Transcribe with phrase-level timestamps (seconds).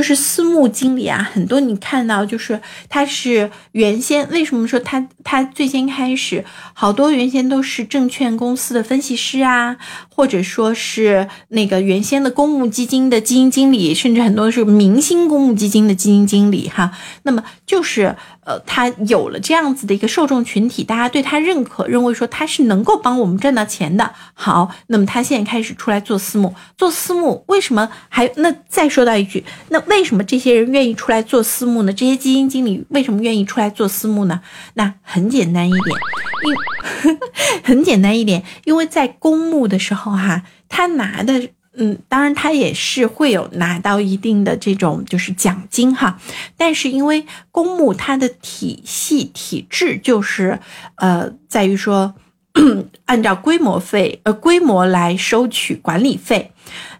[0.00, 2.58] 就是私募经理啊，很多你看到就是
[2.88, 6.42] 他是原先为什么说他他最先开始
[6.72, 9.76] 好多原先都是证券公司的分析师啊，
[10.08, 16.92] 或者说是那个原先的公募基金的基金经理，甚至很多是明星公募基金的基金经理哈。
[17.24, 24.14] 那么就是呃，他有了这样子的一个受众群体，大家对他认可，认为说他是能够帮我们赚到钱的。
[24.32, 29.89] 好，那么他现在开始出来做私募，做私募为什么还那再说到一句那。
[29.90, 31.92] 为什么这些人愿意出来做私募呢？
[31.92, 34.40] 这些基金经理为什么愿意出来做私募呢？
[34.74, 35.98] 那很简单一点，
[36.46, 37.18] 因
[37.64, 46.20] 很简单一点，因为在公募的时候哈，他拿的嗯，当然他也是会有拿到一定的这种就是奖金哈，
[46.56, 50.60] 但是因为公募它的体系体制就是
[50.96, 52.14] 呃，在于说
[53.06, 56.52] 按照规模费呃规模来收取管理费，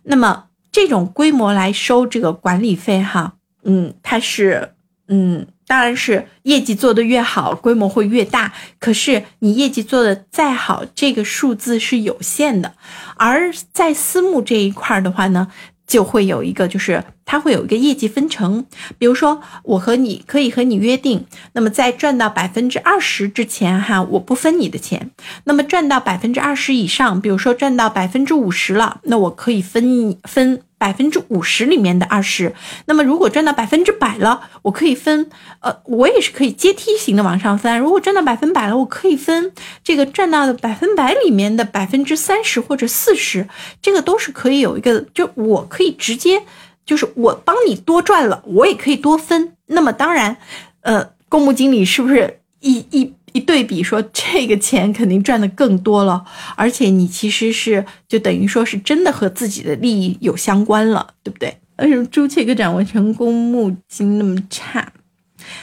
[0.02, 0.46] 那么。
[0.72, 3.34] 这种规模来收这个管理费，哈，
[3.64, 4.74] 嗯，它是，
[5.08, 8.52] 嗯，当然是业绩做得越好，规模会越大。
[8.78, 12.74] 可是你业绩做得再好，这个数字是有限的。
[13.16, 15.50] 而在私募这一块的话呢？
[15.86, 18.66] 就会有一个，就是它会有一个业绩分成。
[18.98, 25.10] 比如说，我和你可以和你约定，那么在赚到百分之二十之前，哈，我不分你的钱。
[25.44, 30.62] 那么赚到百分之二十以上，比如说赚到百分之五十了，那我可以分分。
[30.80, 32.54] 百分之五十里面的二十，
[32.86, 37.78] 那么如果赚到百分之百了，我可以分，呃，我也是可以阶梯型的往上分。
[37.78, 39.52] 如果赚到百分百了，我可以分
[39.84, 43.46] 这个赚到的百分百里面的百分之三十或者四十，
[43.82, 46.44] 这个都是可以有一个，就我可以直接，
[46.84, 49.52] 就是我帮你多赚了，我也可以多分。
[49.66, 50.36] 那么当然，
[50.80, 53.14] 呃，公募经理是不是一一？
[53.32, 56.24] 一对比说，这个钱肯定赚的更多了，
[56.56, 61.56] 而且你其实是就等于说是真的和自己的利益有相关了，对不对？
[61.78, 64.92] 为什么朱雀哥掌握成公募金那么差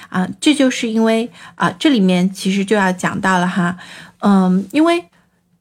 [0.07, 0.25] 啊？
[0.39, 3.77] 这就是因为啊，这里面其实就要讲到了哈，
[4.19, 5.03] 嗯，因为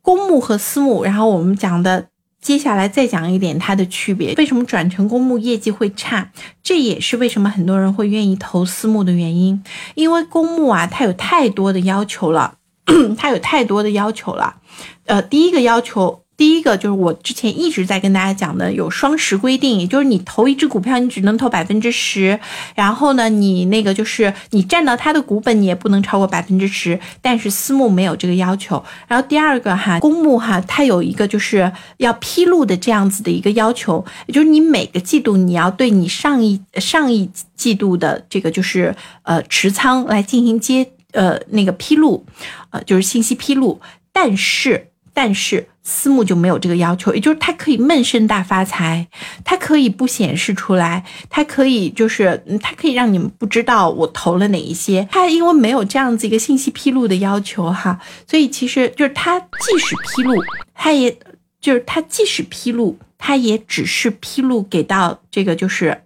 [0.00, 2.06] 公募和私募，然后我们讲的。
[2.46, 6.30] 接下来再讲一点它的区别，为什么转成公募业绩会差？
[6.62, 9.64] 这也是为什么很多人会愿意投私募的原因。
[9.96, 12.58] 因为公募啊，它有太多的要求了，
[13.18, 14.58] 它有太多的要求了。
[15.06, 16.25] 呃，第一个要求。
[16.36, 22.38] 第一个就是我之前一直在跟大家讲的，有双十规定，也就是你投一只股票，你只能投百分之十，
[22.74, 27.00] 然后呢，你那个就是你占到它的股本，你也不能超过百分之十。
[27.22, 28.84] 但是私募没有这个要求。
[29.08, 42.26] 然后第二个哈，公募哈，它有一个就是要披露的这样子的一个要求，也就是你每个季度你要对你上一上一季度的这个就是呃持仓来进行接呃那个披露，
[42.69, 43.80] 呃就是信息披露，
[44.12, 44.88] 但是。
[45.19, 49.06] 但是私募就没有这个要求，也就是它可以闷声大发财，
[49.44, 55.06] 它可以不显示出来，它可以就是它可以让你们不知道我投了哪一些。
[55.12, 60.42] 它因为没有这样子一个信息披露的要求哈，所以其实就是它即使披露，
[60.75, 61.16] 它也
[61.60, 66.02] 就是它即使披露，它也只是披露给到这个就是。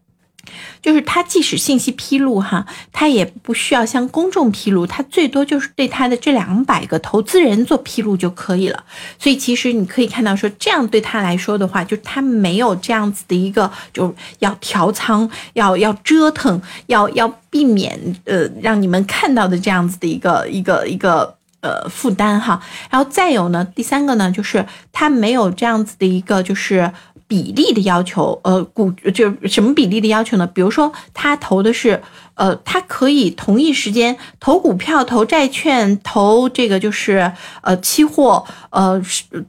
[0.82, 8.84] 就是他即使信息披露哈，他也不需要向公众披露，他最多就是对他的这两百个投资人做披露就可以了。
[9.18, 22.62] 所以其实你可以看到说，这样对他来说的话，就他没有这样子的一个，就要调仓，要要折腾，要要避免呃让你们看到的这样子的一个一个一个呃负担哈。
[22.90, 26.90] 然后再有呢，第三个呢，就是他没有这样子的一个就是。
[27.30, 30.44] 比例的要求，呃，股就什么比例的要求呢？
[30.48, 32.02] 比如说，他投的是，
[32.34, 37.32] 呃，他可以同一时间投股票、投债券、投这个就是
[37.62, 39.00] 呃期货，呃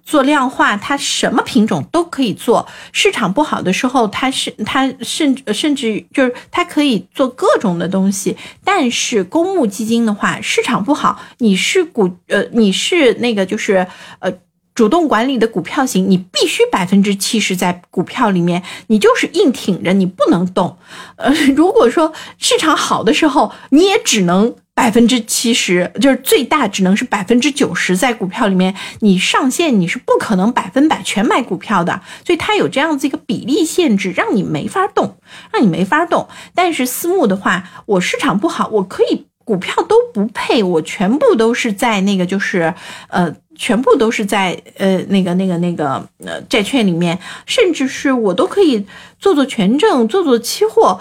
[0.03, 2.67] 做量化，他什么品种都可以做。
[2.91, 8.37] 市场不好的时候，他是他甚至甚至就是他可以做各种的东西。
[8.63, 13.87] 但是公募基金的话，市场不好，你是股呃你是那个就是
[14.19, 14.31] 呃。
[14.73, 20.77] 主动管理的股票型，你必须百分之七十在股票里面，你就是硬挺着，你不能动。
[21.17, 35.17] 呃， 如果说市场好的时候，你也只能百分之七十，就是最大只能是百分之九十在股票里面，你上限你是不可能百分百全买股票的，所以它有这样子一个比例限制，让你没法动，
[35.51, 36.29] 让你没法动。
[36.55, 42.73] 但是私募的话，我市场不好，我可以股票都不配，我全部都是在那个就是
[43.09, 43.35] 呃。
[43.55, 48.85] 全部都是在呃那个那个那个呃债券里面，甚至是我都可以
[49.19, 50.99] 做做权证，做做期货，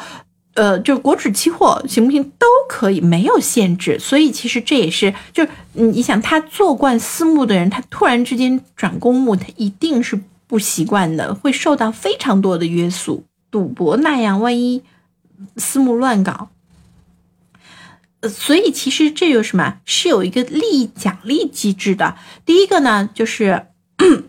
[0.54, 2.22] 呃，就国指期货行不行？
[2.38, 3.98] 都可以，没有限制。
[3.98, 13.24] 所以其实这也是，就是你想他做惯私募的人，他突然之间转公募，他一定是不习惯的，会受到非常多的约束。
[13.50, 14.82] 赌博那样，万一
[15.56, 16.48] 私募乱搞。
[18.20, 19.78] 呃，所以其实这有什么？
[19.84, 22.16] 是有一个利益奖励机制的。
[22.44, 23.66] 第一个呢，就是，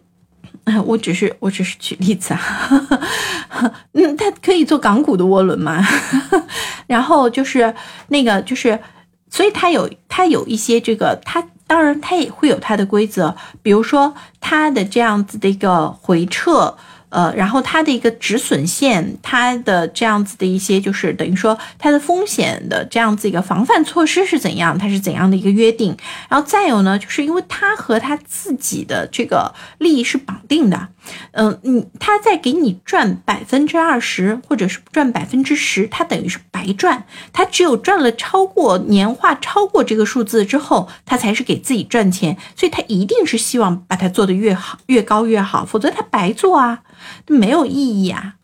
[0.86, 2.40] 我只是我只是举例子啊，
[3.94, 5.86] 嗯，它可以做港股的涡轮嘛。
[6.88, 7.76] 然后就是
[8.08, 8.80] 那个就是，
[9.30, 16.78] 所以它有它有一些这个，它当然它也会有它的规则，比如说它的这样子的一个回撤。
[17.12, 25.96] 呃，然后它的一个止损线，它的这样子的一些，就是等于说它的风险的这样子一个防范措施是怎样，它是怎样的一个约定，
[26.30, 30.88] 然后再有呢，就是因为它和它自己的这个利益是绑定的。
[31.32, 37.06] 嗯，你他在给你赚百分之二十，或者是赚百分之十，他等于是白赚。
[37.34, 42.38] 他只有赚了超过年化超过这个数字之后，他才是给自己赚钱。
[42.56, 46.84] 所以他一定是希望把它做得越好越高越好，否则他白做啊，
[47.28, 48.36] 没有意义啊。